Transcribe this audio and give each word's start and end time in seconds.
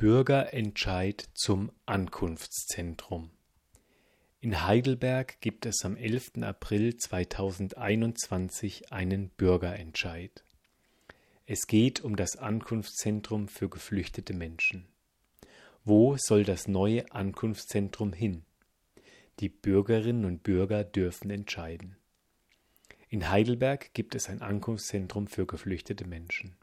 Bürgerentscheid 0.00 1.28
zum 1.34 1.70
Ankunftszentrum. 1.84 3.28
In 4.40 4.66
Heidelberg 4.66 5.42
gibt 5.42 5.66
es 5.66 5.84
am 5.84 5.94
11. 5.94 6.38
April 6.40 6.96
2021 6.96 8.92
einen 8.92 9.28
Bürgerentscheid. 9.28 10.42
Es 11.44 11.66
geht 11.66 12.00
um 12.00 12.16
das 12.16 12.36
Ankunftszentrum 12.36 13.46
für 13.46 13.68
geflüchtete 13.68 14.32
Menschen. 14.32 14.88
Wo 15.84 16.16
soll 16.16 16.44
das 16.44 16.66
neue 16.66 17.12
Ankunftszentrum 17.12 18.14
hin? 18.14 18.46
Die 19.40 19.50
Bürgerinnen 19.50 20.24
und 20.24 20.42
Bürger 20.42 20.82
dürfen 20.82 21.30
entscheiden. 21.30 21.98
In 23.10 23.28
Heidelberg 23.28 23.92
gibt 23.92 24.14
es 24.14 24.30
ein 24.30 24.40
Ankunftszentrum 24.40 25.26
für 25.26 25.44
geflüchtete 25.44 26.06
Menschen. 26.06 26.56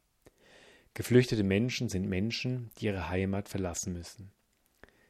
Geflüchtete 0.97 1.43
Menschen 1.43 1.89
sind 1.89 2.09
Menschen, 2.09 2.71
die 2.79 2.87
ihre 2.87 3.07
Heimat 3.07 3.49
verlassen 3.49 3.93
müssen. 3.93 4.31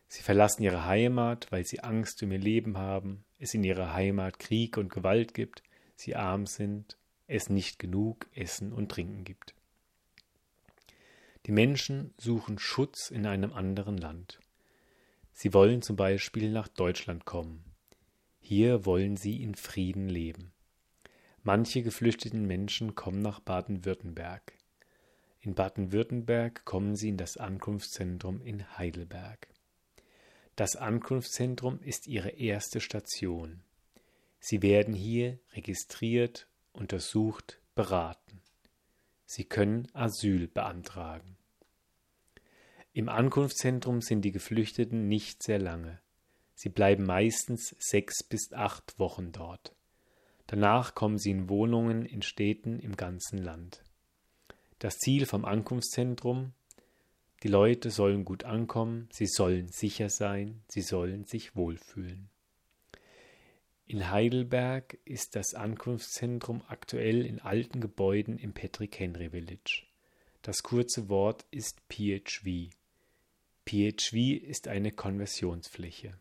Sie 0.10 0.22
verlassen 0.22 0.64
ihre 0.64 0.84
Heimat, 0.86 1.50
weil 1.50 1.66
sie 1.66 1.80
Angst 1.80 2.22
um 2.22 2.34
ihr 2.34 2.40
Leben 2.40 2.78
haben, 2.78 3.24
es 3.40 3.54
in 3.54 3.64
ihrer 3.64 3.94
Heimat 3.94 4.38
Krieg 4.38 4.76
und 4.76 4.92
Gewalt 4.92 5.34
gibt, 5.34 5.64
sie 5.96 6.14
arm 6.18 6.46
sind, 6.46 6.98
es 7.28 7.50
nicht 7.50 7.80
genug 7.80 8.28
Essen 8.36 8.74
und 8.74 8.92
Trinken 8.92 9.24
gibt. 9.24 9.56
Die 11.46 11.54
Menschen 11.54 12.14
suchen 12.18 12.60
Schutz 12.60 13.10
in 13.10 13.26
einem 13.26 13.54
anderen 13.54 13.98
Land. 13.98 14.42
Sie 15.32 15.54
wollen 15.54 15.82
zum 15.82 15.96
Beispiel 15.96 16.52
nach 16.52 16.68
Deutschland 16.68 17.24
kommen. 17.24 17.64
Hier 18.42 18.86
wollen 18.86 19.16
sie 19.16 19.42
in 19.42 19.56
Frieden 19.56 20.10
leben. 20.10 20.52
Manche 21.44 21.82
geflüchteten 21.82 22.46
Menschen 22.46 22.94
kommen 22.94 23.22
nach 23.22 23.40
Baden-Württemberg. 23.40 24.57
In 25.48 25.56
Baden-Württemberg 25.56 26.66
kommen 26.66 26.98
sie 26.98 27.08
in 27.08 27.16
das 27.16 27.38
Ankunftszentrum 27.38 28.42
in 28.42 28.78
Heidelberg. 28.78 29.48
Das 30.58 30.76
Ankunftszentrum 30.76 31.80
ist 31.80 32.06
ihre 32.06 32.32
erste 32.32 32.82
Station. 32.82 33.62
Sie 34.42 34.62
werden 34.62 34.94
hier 34.94 35.40
registriert, 35.54 36.50
untersucht, 36.74 37.62
beraten. 37.76 38.42
Sie 39.26 39.46
können 39.46 39.88
Asyl 39.94 40.50
beantragen. 40.50 41.38
Im 42.92 43.08
Ankunftszentrum 43.08 44.02
sind 44.02 44.24
die 44.24 44.34
Geflüchteten 44.34 45.08
nicht 45.08 45.44
sehr 45.44 45.60
lange. 45.60 46.02
Sie 46.56 46.68
bleiben 46.68 47.06
meistens 47.06 47.74
sechs 47.80 48.22
bis 48.22 48.52
acht 48.52 49.00
Wochen 49.00 49.32
dort. 49.32 49.74
Danach 50.46 50.94
kommen 50.94 51.18
sie 51.18 51.32
in 51.32 51.48
Wohnungen 51.48 52.04
in 52.06 52.22
Städten 52.22 52.80
im 52.80 52.98
ganzen 52.98 53.38
Land. 53.38 53.87
Das 54.80 55.00
Ziel 55.00 55.26
vom 55.26 55.44
Ankunftszentrum, 55.44 56.54
die 57.44 57.48
Leute 57.48 57.90
sollen 57.90 58.26
gut 58.26 58.44
ankommen, 58.44 59.10
sie 59.12 59.26
sollen 59.26 59.70
sicher 59.70 60.10
sein, 60.10 60.62
sie 60.68 60.82
sollen 60.82 61.26
sich 61.26 61.56
wohlfühlen. 61.56 62.30
In 63.88 64.12
Heidelberg 64.12 64.98
ist 65.06 65.36
das 65.36 65.54
Ankunftszentrum 65.54 66.62
aktuell 66.68 67.26
in 67.26 67.40
alten 67.40 67.80
Gebäuden 67.80 68.38
im 68.38 68.54
Patrick 68.54 69.00
Henry 69.00 69.30
Village. 69.30 69.84
Das 70.42 70.62
kurze 70.62 71.10
Wort 71.10 71.46
ist 71.52 71.82
PHV. 71.90 72.70
PHV 73.66 74.14
ist 74.44 74.68
eine 74.68 74.92
Konversionsfläche. 74.92 76.18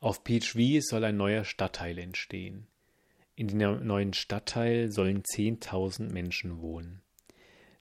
Auf 0.00 0.22
PHV 0.24 0.80
soll 0.80 1.04
ein 1.04 1.16
neuer 1.16 1.44
Stadtteil 1.44 1.98
entstehen. 1.98 2.66
In 3.40 3.48
dem 3.48 3.86
neuen 3.86 4.12
Stadtteil 4.12 4.92
sollen 4.92 5.22
10.000 5.22 6.12
Menschen 6.12 6.60
wohnen. 6.60 7.00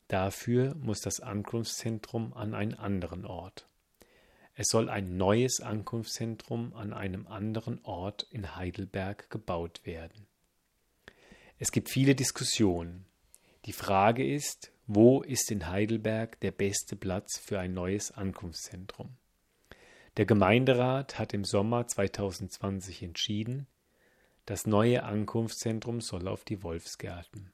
Dafür 0.07 0.73
muss 0.75 1.01
das 1.01 1.19
Ankunftszentrum 1.19 2.31
an 2.31 2.53
einen 2.53 2.75
anderen 2.75 3.25
Ort. 3.25 3.67
Es 4.55 4.67
soll 4.69 4.87
ein 4.87 5.17
neues 5.17 5.59
Ankunftszentrum 5.59 6.73
an 6.75 6.93
einem 6.93 7.27
anderen 7.27 7.83
Ort 7.83 8.25
in 8.31 8.55
Heidelberg 8.55 9.29
gebaut 9.29 9.81
werden. 9.83 10.27
Es 11.57 11.73
gibt 11.73 11.89
viele 11.89 12.15
Diskussionen. 12.15 13.03
Die 13.65 13.73
Frage 13.73 14.25
ist, 14.25 14.71
wo 14.87 15.21
ist 15.23 15.51
in 15.51 15.67
Heidelberg 15.67 16.39
der 16.39 16.51
beste 16.51 16.95
Platz 16.95 17.37
für 17.37 17.59
ein 17.59 17.73
neues 17.73 18.11
Ankunftszentrum? 18.11 19.09
Der 20.15 20.25
Gemeinderat 20.25 21.19
hat 21.19 21.33
im 21.33 21.43
Sommer 21.43 21.85
2020 21.85 23.03
entschieden, 23.03 23.67
das 24.49 24.65
neue 24.65 25.03
Ankunftszentrum 25.03 26.01
soll 26.01 26.27
auf 26.27 26.43
die 26.43 26.63
Wolfsgärten. 26.63 27.51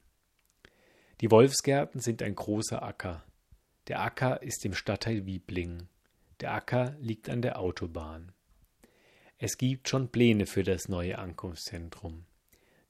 Die 1.19 1.29
Wolfsgärten 1.29 1.99
sind 1.99 2.23
ein 2.23 2.35
großer 2.35 2.81
Acker. 2.81 3.21
Der 3.89 3.99
Acker 3.99 4.41
ist 4.41 4.63
im 4.63 4.73
Stadtteil 4.73 5.25
Wiebling. 5.25 5.89
Der 6.39 6.53
Acker 6.53 6.95
liegt 7.01 7.29
an 7.29 7.41
der 7.41 7.59
Autobahn. 7.59 8.31
Es 9.37 9.57
gibt 9.57 9.89
schon 9.89 10.09
Pläne 10.09 10.45
für 10.45 10.63
das 10.63 10.87
neue 10.87 11.19
Ankunftszentrum. 11.19 12.23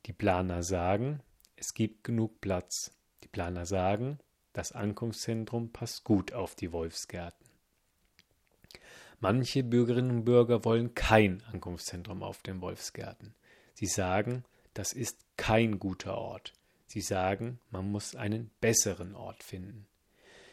Die 0.06 0.14
Planer 0.14 0.62
sagen, 0.62 1.22
es 1.56 1.74
gibt 1.74 2.04
genug 2.04 2.42
Platz. 2.42 2.92
Die 3.24 3.28
Planer 3.28 3.66
sagen, 3.66 4.20
das 4.54 4.72
Ankunftszentrum 4.72 5.72
passt 5.72 6.04
gut 6.04 6.32
auf 6.32 6.54
die 6.54 6.72
Wolfsgärten. 6.72 7.48
Manche 9.20 9.64
Bürgerinnen 9.64 10.12
und 10.12 10.26
Bürger 10.26 10.64
wollen 10.64 10.94
kein 10.94 11.42
Ankunftszentrum 11.52 12.22
auf 12.22 12.44
den 12.44 12.62
Wolfsgärten. 12.62 13.34
Sie 13.76 13.86
sagen, 13.86 14.44
das 14.74 14.92
ist 14.94 15.20
kein 15.38 15.80
guter 15.80 16.18
Ort. 16.18 16.54
Sie 16.88 17.02
sagen, 17.02 17.60
man 17.72 17.92
muss 17.92 18.16
einen 18.16 18.50
besseren 18.62 19.16
Ort 19.16 19.44
finden. 19.44 19.86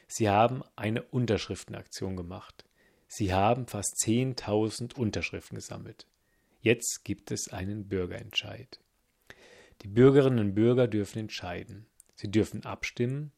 Sie 0.09 0.29
haben 0.29 0.63
eine 0.77 1.03
Unterschriftenaktion 1.03 2.17
gemacht. 2.17 2.65
Sie 3.09 3.33
haben 3.33 3.67
fast 3.67 3.97
10.000 4.05 4.95
Unterschriften 4.95 5.55
gesammelt. 5.55 6.07
Jetzt 6.61 7.05
gibt 7.05 7.31
es 7.31 7.49
einen 7.49 7.89
Bürgerentscheid. 7.89 8.81
Die 9.83 9.89
Bürgerinnen 9.89 10.39
und 10.39 10.55
Bürger 10.55 10.87
dürfen 10.87 11.19
entscheiden. 11.21 11.87
Sie 12.15 12.31
dürfen 12.31 12.65
abstimmen, 12.65 13.33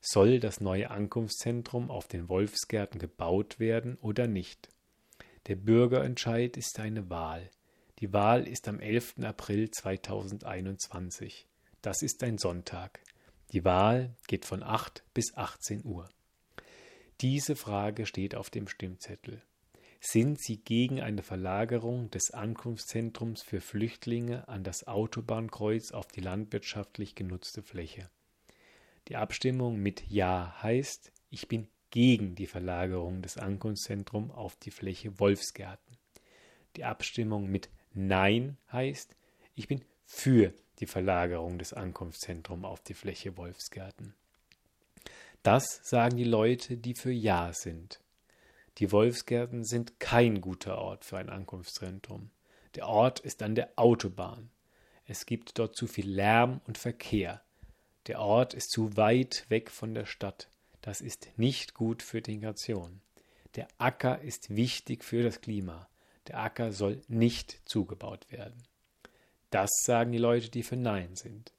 soll 0.00 0.40
das 0.40 0.60
neue 0.60 0.90
Ankunftszentrum 0.90 1.90
auf 1.90 2.08
den 2.08 2.28
Wolfsgärten 2.28 2.98
gebaut 2.98 3.58
werden 3.58 3.96
oder 4.00 4.26
nicht. 4.26 4.68
Der 5.46 5.56
Bürgerentscheid 5.56 6.56
ist 6.56 6.78
eine 6.78 7.10
Wahl. 7.10 7.50
Die 8.00 8.14
Wahl 8.14 8.48
ist 8.48 8.66
am 8.66 8.80
11. 8.80 9.16
April 9.24 9.70
2021. 9.70 11.46
Das 11.82 12.00
ist 12.00 12.22
ein 12.22 12.38
Sonntag. 12.38 13.00
Die 13.52 13.62
Wahl 13.66 14.16
geht 14.26 14.46
von 14.46 14.62
8 14.62 15.04
bis 15.12 15.36
18 15.36 15.84
Uhr. 15.84 16.08
Diese 17.20 17.56
Frage 17.56 18.06
steht 18.06 18.34
auf 18.34 18.48
dem 18.48 18.68
Stimmzettel. 18.68 19.42
Sind 20.00 20.40
Sie 20.40 20.56
gegen 20.56 21.02
eine 21.02 21.22
Verlagerung 21.22 22.10
des 22.10 22.30
Ankunftszentrums 22.30 23.42
für 23.42 23.60
Flüchtlinge 23.60 24.48
an 24.48 24.64
das 24.64 24.88
Autobahnkreuz 24.88 25.92
auf 25.92 26.08
die 26.08 26.22
landwirtschaftlich 26.22 27.14
genutzte 27.14 27.62
Fläche? 27.62 28.08
Die 29.08 29.16
Abstimmung 29.16 29.76
mit 29.76 30.08
Ja 30.08 30.56
heißt, 30.62 31.12
ich 31.28 31.48
bin 31.48 31.68
gegen 31.90 32.34
die 32.34 32.46
Verlagerung 32.46 33.20
des 33.20 33.36
Ankunftszentrums 33.36 34.32
auf 34.32 34.56
die 34.56 34.70
Fläche 34.70 35.20
Wolfsgärten. 35.20 35.98
Die 36.76 36.84
Abstimmung 36.84 37.50
mit 37.50 37.68
Nein 37.92 38.56
heißt, 38.72 39.14
ich 39.54 39.68
bin 39.68 39.84
für 40.06 40.52
die 40.78 40.86
Verlagerung 40.86 41.58
des 41.58 41.72
Ankunftszentrums 41.72 42.64
auf 42.64 42.80
die 42.80 42.94
Fläche 42.94 43.36
Wolfsgärten. 43.36 44.14
Das 45.42 45.80
sagen 45.82 46.16
die 46.16 46.24
Leute, 46.24 46.76
die 46.76 46.94
für 46.94 47.12
Ja 47.12 47.52
sind. 47.52 48.00
Die 48.78 48.92
Wolfsgärten 48.92 49.64
sind 49.64 50.00
kein 50.00 50.40
guter 50.40 50.78
Ort 50.78 51.04
für 51.04 51.18
ein 51.18 51.28
Ankunftszentrum. 51.28 52.30
Der 52.76 52.86
Ort 52.88 53.20
ist 53.20 53.42
an 53.42 53.54
der 53.54 53.70
Autobahn. 53.76 54.50
Es 55.06 55.26
gibt 55.26 55.58
dort 55.58 55.76
zu 55.76 55.86
viel 55.86 56.08
Lärm 56.08 56.60
und 56.66 56.78
Verkehr. 56.78 57.42
Der 58.06 58.20
Ort 58.20 58.54
ist 58.54 58.70
zu 58.70 58.96
weit 58.96 59.44
weg 59.48 59.70
von 59.70 59.94
der 59.94 60.06
Stadt. 60.06 60.48
Das 60.80 61.00
ist 61.00 61.28
nicht 61.36 61.74
gut 61.74 62.02
für 62.02 62.22
die 62.22 62.34
Integration. 62.34 63.00
Der 63.56 63.68
Acker 63.78 64.20
ist 64.20 64.54
wichtig 64.54 65.04
für 65.04 65.22
das 65.22 65.40
Klima. 65.40 65.88
Der 66.28 66.38
Acker 66.38 66.72
soll 66.72 67.02
nicht 67.08 67.60
zugebaut 67.64 68.30
werden. 68.30 68.62
Das 69.50 69.70
sagen 69.84 70.12
die 70.12 70.18
Leute, 70.18 70.50
die 70.50 70.62
für 70.62 70.76
Nein 70.76 71.16
sind. 71.16 71.52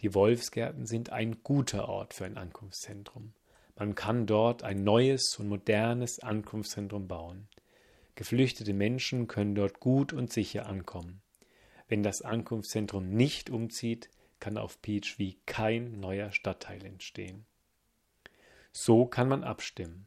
Die 0.00 0.14
Wolfsgärten 0.14 0.86
sind 0.86 1.10
ein 1.10 1.42
guter 1.42 1.88
Ort 1.88 2.14
für 2.14 2.24
ein 2.24 2.38
Ankunftszentrum. 2.38 3.34
Man 3.76 3.94
kann 3.94 4.26
dort 4.26 4.62
ein 4.62 4.82
neues 4.82 5.36
und 5.38 5.48
modernes 5.48 6.18
Ankunftszentrum 6.20 7.06
bauen. 7.06 7.48
Geflüchtete 8.14 8.74
Menschen 8.74 9.28
können 9.28 9.54
dort 9.54 9.80
gut 9.80 10.12
und 10.12 10.32
sicher 10.32 10.66
ankommen. 10.66 11.22
Wenn 11.88 12.02
das 12.02 12.22
Ankunftszentrum 12.22 13.10
nicht 13.10 13.50
umzieht, 13.50 14.10
kann 14.38 14.58
auf 14.58 14.78
PHV 14.82 15.36
kein 15.46 16.00
neuer 16.00 16.32
Stadtteil 16.32 16.84
entstehen. 16.84 17.46
So 18.72 19.06
kann 19.06 19.28
man 19.28 19.44
abstimmen. 19.44 20.06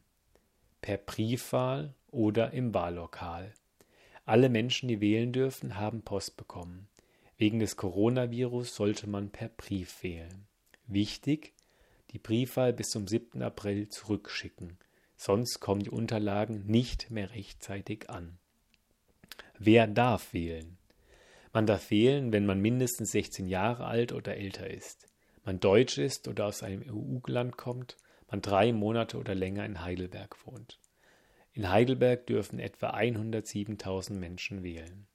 Per 0.80 0.98
Briefwahl 0.98 1.94
oder 2.10 2.52
im 2.52 2.74
Wahllokal. 2.74 3.54
Alle 4.26 4.48
Menschen, 4.48 4.88
die 4.88 5.00
wählen 5.00 5.32
dürfen, 5.32 5.76
haben 5.76 6.02
Post 6.02 6.36
bekommen. 6.36 6.88
Wegen 7.36 7.58
des 7.58 7.76
Coronavirus 7.76 8.74
sollte 8.74 9.06
man 9.06 9.30
per 9.30 9.48
Brief 9.48 10.02
wählen. 10.02 10.46
Wichtig, 10.86 11.52
die 12.12 12.18
Briefwahl 12.18 12.72
bis 12.72 12.90
zum 12.90 13.06
7. 13.06 13.42
April 13.42 13.88
zurückschicken. 13.88 14.78
sonst 15.16 15.60
kommen 15.60 15.82
die 15.82 15.90
Unterlagen 15.90 16.66
nicht 16.66 17.10
mehr 17.10 17.30
rechtzeitig 17.30 18.10
an. 18.10 18.38
Wer 19.58 19.86
darf 19.86 20.32
wählen? 20.32 20.76
Man 21.52 21.66
darf 21.66 21.90
wählen, 21.90 22.32
wenn 22.32 22.46
man 22.46 22.60
mindestens 22.60 23.12
16 23.12 23.46
Jahre 23.46 23.86
alt 23.86 24.12
oder 24.12 24.36
älter 24.36 24.68
ist, 24.68 25.06
man 25.44 25.60
deutsch 25.60 25.98
ist 25.98 26.26
oder 26.28 26.46
aus 26.46 26.62
einem 26.62 26.82
EU-Land 26.82 27.56
kommt, 27.56 27.96
man 28.30 28.42
drei 28.42 28.72
Monate 28.72 29.18
oder 29.18 29.34
länger 29.34 29.64
in 29.64 29.82
Heidelberg 29.82 30.36
wohnt. 30.46 30.80
In 31.56 31.70
Heidelberg 31.70 32.26
dürfen 32.26 32.58
etwa 32.58 32.90
107.000 32.90 34.14
Menschen 34.14 34.64
wählen. 34.64 35.06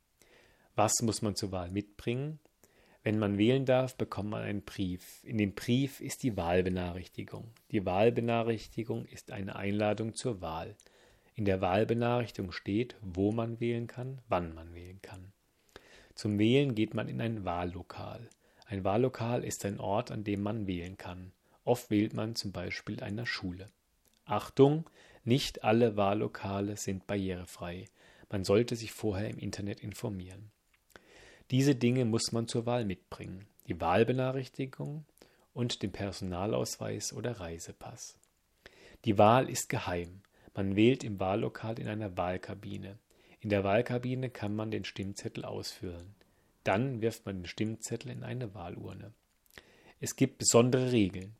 Was 0.73 1.01
muss 1.01 1.21
man 1.21 1.35
zur 1.35 1.51
Wahl 1.51 1.69
mitbringen? 1.69 2.39
Wenn 3.03 3.19
man 3.19 3.37
wählen 3.37 3.65
darf, 3.65 3.97
bekommt 3.97 4.29
man 4.29 4.43
einen 4.43 4.63
Brief. 4.63 5.21
In 5.25 5.37
dem 5.37 5.53
Brief 5.53 5.99
ist 5.99 6.23
die 6.23 6.37
Wahlbenachrichtigung. 6.37 7.51
Die 7.71 7.85
Wahlbenachrichtigung 7.85 9.05
ist 9.05 9.31
eine 9.31 9.57
Einladung 9.57 10.13
zur 10.13 10.39
Wahl. 10.39 10.77
In 11.35 11.43
der 11.43 11.59
Wahlbenachrichtigung 11.59 12.53
steht, 12.53 12.95
wo 13.01 13.33
man 13.33 13.59
wählen 13.59 13.87
kann, 13.87 14.21
wann 14.29 14.53
man 14.53 14.73
wählen 14.73 15.01
kann. 15.01 15.33
Zum 16.15 16.39
Wählen 16.39 16.73
geht 16.73 16.93
man 16.93 17.09
in 17.09 17.19
ein 17.19 17.43
Wahllokal. 17.43 18.29
Ein 18.65 18.85
Wahllokal 18.85 19.43
ist 19.43 19.65
ein 19.65 19.77
Ort, 19.77 20.09
an 20.09 20.23
dem 20.23 20.41
man 20.41 20.67
wählen 20.67 20.95
kann. 20.95 21.33
Oft 21.65 21.89
wählt 21.89 22.13
man 22.13 22.35
zum 22.35 22.53
Beispiel 22.53 23.03
einer 23.03 23.25
Schule. 23.25 23.69
Achtung, 24.29 24.89
nicht 25.23 25.63
alle 25.63 25.97
Wahllokale 25.97 26.77
sind 26.77 27.07
barrierefrei. 27.07 27.85
Man 28.29 28.43
sollte 28.43 28.75
sich 28.75 28.91
vorher 28.91 29.29
im 29.29 29.37
Internet 29.37 29.81
informieren. 29.81 30.51
Diese 31.51 31.75
Dinge 31.75 32.05
muss 32.05 32.31
man 32.31 32.47
zur 32.47 32.65
Wahl 32.65 32.85
mitbringen. 32.85 33.47
Die 33.67 33.79
Wahlbenachrichtigung 33.81 35.05
und 35.53 35.81
den 35.81 35.91
Personalausweis 35.91 37.11
oder 37.13 37.39
Reisepass. 37.39 38.17
Die 39.05 39.17
Wahl 39.17 39.49
ist 39.49 39.69
geheim. 39.69 40.21
Man 40.53 40.75
wählt 40.75 41.03
im 41.03 41.19
Wahllokal 41.19 41.79
in 41.79 41.87
einer 41.87 42.17
Wahlkabine. 42.17 42.97
In 43.39 43.49
der 43.49 43.63
Wahlkabine 43.63 44.29
kann 44.29 44.55
man 44.55 44.71
den 44.71 44.83
Stimmzettel 44.83 45.45
ausfüllen. 45.45 46.15
Dann 46.63 47.01
wirft 47.01 47.25
man 47.25 47.37
den 47.37 47.45
Stimmzettel 47.45 48.11
in 48.11 48.23
eine 48.23 48.53
Wahlurne. 48.53 49.13
Es 49.99 50.15
gibt 50.15 50.37
besondere 50.37 50.91
Regeln. 50.91 51.35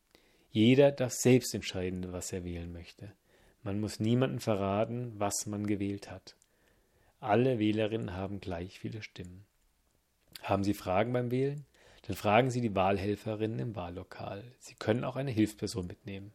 Jeder 0.52 0.92
darf 0.92 1.14
selbst 1.14 1.54
entscheiden, 1.54 2.12
was 2.12 2.34
er 2.34 2.44
wählen 2.44 2.72
möchte. 2.72 3.14
Man 3.62 3.80
muss 3.80 4.00
niemandem 4.00 4.40
verraten, 4.40 5.14
was 5.18 5.46
man 5.46 5.68
gewählt 5.68 6.10
hat. 6.10 6.36
Alle 7.20 7.60
Wählerinnen 7.60 8.14
haben 8.14 8.40
gleich 8.40 8.80
viele 8.80 9.04
Stimmen. 9.04 9.46
Haben 10.42 10.64
Sie 10.64 10.74
Fragen 10.74 11.14
beim 11.14 11.32
Wählen? 11.32 11.66
Dann 12.08 12.16
fragen 12.16 12.50
Sie 12.50 12.62
die 12.62 12.76
Wahlhelferinnen 12.76 13.60
im 13.60 13.76
Wahllokal. 13.76 14.44
Sie 14.60 14.74
können 14.76 15.04
auch 15.04 15.18
eine 15.18 15.32
Hilfsperson 15.32 15.86
mitnehmen. 15.86 16.34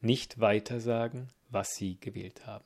Nicht 0.00 0.38
weiter 0.38 0.80
sagen, 0.80 1.28
was 1.48 1.74
Sie 1.74 1.98
gewählt 1.98 2.46
haben. 2.46 2.64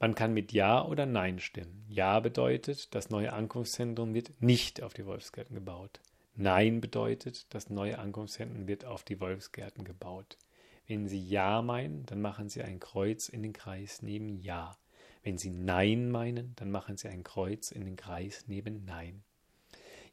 Man 0.00 0.14
kann 0.14 0.34
mit 0.34 0.52
Ja 0.52 0.84
oder 0.84 1.06
Nein 1.06 1.38
stimmen. 1.38 1.84
Ja 1.88 2.20
bedeutet, 2.20 2.94
das 2.94 3.10
neue 3.10 3.32
Ankunftszentrum 3.32 4.12
wird 4.12 4.42
nicht 4.42 4.82
auf 4.82 4.92
die 4.92 5.06
Wolfsgärten 5.06 5.54
gebaut. 5.54 6.00
Nein 6.40 6.80
bedeutet, 6.80 7.44
das 7.50 7.68
neue 7.68 7.98
Ankunftszentrum 7.98 8.66
wird 8.66 8.86
auf 8.86 9.04
die 9.04 9.20
Wolfsgärten 9.20 9.84
gebaut. 9.84 10.38
Wenn 10.86 11.06
Sie 11.06 11.20
Ja 11.20 11.60
meinen, 11.60 12.06
dann 12.06 12.22
machen 12.22 12.48
Sie 12.48 12.62
ein 12.62 12.80
Kreuz 12.80 13.28
in 13.28 13.42
den 13.42 13.52
Kreis 13.52 14.00
neben 14.00 14.40
Ja. 14.40 14.78
Wenn 15.22 15.36
Sie 15.36 15.50
Nein 15.50 16.10
meinen, 16.10 16.54
dann 16.56 16.70
machen 16.70 16.96
Sie 16.96 17.08
ein 17.08 17.24
Kreuz 17.24 17.70
in 17.70 17.84
den 17.84 17.96
Kreis 17.96 18.44
neben 18.46 18.86
Nein. 18.86 19.22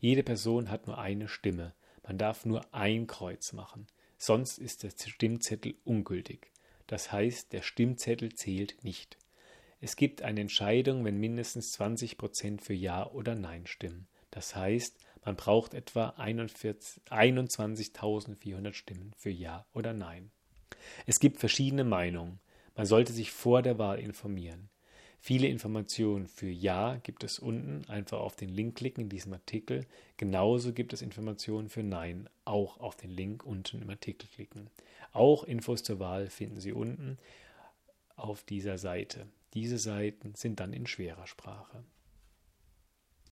Jede 0.01 0.21
Person 0.21 0.69
hat 0.69 0.85
nur 0.85 0.97
eine 0.97 1.29
Stimme. 1.29 1.73
Man 2.03 2.17
darf 2.17 2.45
nur 2.45 2.73
ein 2.73 3.07
Kreuz 3.07 3.53
machen. 3.53 3.87
Sonst 4.17 4.57
ist 4.57 4.83
der 4.83 4.89
Stimmzettel 4.89 5.75
ungültig. 5.85 6.51
Das 6.87 7.09
heißt, 7.09 7.53
der 7.53 7.61
Stimmzettel 7.61 8.33
zählt 8.35 8.83
nicht. 8.83 9.17
Es 9.79 9.95
gibt 9.95 10.23
eine 10.23 10.41
Entscheidung, 10.41 11.05
wenn 11.05 11.21
mindestens 11.21 11.71
20 11.71 12.17
Prozent 12.17 12.61
für 12.61 12.73
Ja 12.73 13.09
oder 13.09 13.33
Nein 13.33 13.65
stimmen. 13.65 14.09
Das 14.29 14.57
heißt, 14.57 14.99
man 15.25 15.35
braucht 15.35 15.73
etwa 15.73 16.13
21.400 16.17 18.73
Stimmen 18.73 19.11
für 19.17 19.29
Ja 19.29 19.65
oder 19.73 19.93
Nein. 19.93 20.31
Es 21.05 21.19
gibt 21.19 21.39
verschiedene 21.39 21.83
Meinungen. 21.83 22.39
Man 22.75 22.85
sollte 22.85 23.13
sich 23.13 23.31
vor 23.31 23.61
der 23.61 23.77
Wahl 23.77 23.99
informieren. 23.99 24.69
Viele 25.19 25.47
Informationen 25.47 26.27
für 26.27 26.49
Ja 26.49 26.97
gibt 27.03 27.23
es 27.23 27.39
unten. 27.39 27.89
Einfach 27.89 28.19
auf 28.19 28.35
den 28.35 28.49
Link 28.49 28.75
klicken 28.75 29.05
in 29.05 29.09
diesem 29.09 29.33
Artikel. 29.33 29.85
Genauso 30.15 30.73
gibt 30.73 30.93
es 30.93 31.01
Informationen 31.01 31.69
für 31.69 31.83
Nein. 31.83 32.29
Auch 32.45 32.79
auf 32.79 32.95
den 32.95 33.11
Link 33.11 33.43
unten 33.43 33.81
im 33.81 33.89
Artikel 33.89 34.29
klicken. 34.29 34.69
Auch 35.11 35.43
Infos 35.43 35.83
zur 35.83 35.99
Wahl 35.99 36.29
finden 36.29 36.59
Sie 36.59 36.71
unten 36.71 37.17
auf 38.15 38.43
dieser 38.43 38.77
Seite. 38.77 39.27
Diese 39.53 39.79
Seiten 39.79 40.35
sind 40.35 40.59
dann 40.59 40.73
in 40.73 40.87
schwerer 40.87 41.27
Sprache. 41.27 41.83